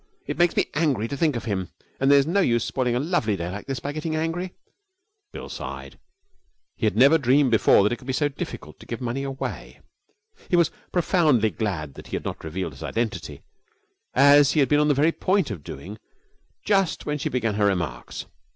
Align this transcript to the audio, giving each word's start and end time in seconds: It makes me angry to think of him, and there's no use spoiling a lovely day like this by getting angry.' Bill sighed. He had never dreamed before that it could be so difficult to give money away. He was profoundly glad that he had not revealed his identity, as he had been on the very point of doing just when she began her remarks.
It 0.25 0.39
makes 0.39 0.55
me 0.55 0.65
angry 0.73 1.07
to 1.09 1.15
think 1.15 1.35
of 1.35 1.45
him, 1.45 1.69
and 1.99 2.09
there's 2.09 2.25
no 2.25 2.39
use 2.41 2.63
spoiling 2.63 2.95
a 2.95 2.99
lovely 2.99 3.35
day 3.37 3.51
like 3.51 3.67
this 3.67 3.79
by 3.79 3.91
getting 3.91 4.15
angry.' 4.15 4.55
Bill 5.31 5.47
sighed. 5.47 5.99
He 6.75 6.87
had 6.87 6.97
never 6.97 7.19
dreamed 7.19 7.51
before 7.51 7.83
that 7.83 7.91
it 7.91 7.97
could 7.97 8.07
be 8.07 8.11
so 8.11 8.27
difficult 8.27 8.79
to 8.79 8.87
give 8.87 8.99
money 8.99 9.21
away. 9.21 9.79
He 10.49 10.55
was 10.55 10.71
profoundly 10.91 11.51
glad 11.51 11.93
that 11.93 12.07
he 12.07 12.15
had 12.15 12.25
not 12.25 12.43
revealed 12.43 12.73
his 12.73 12.81
identity, 12.81 13.43
as 14.15 14.53
he 14.53 14.59
had 14.59 14.69
been 14.69 14.79
on 14.79 14.87
the 14.87 14.95
very 14.95 15.11
point 15.11 15.51
of 15.51 15.63
doing 15.63 15.99
just 16.65 17.05
when 17.05 17.19
she 17.19 17.29
began 17.29 17.53
her 17.53 17.67
remarks. 17.67 18.25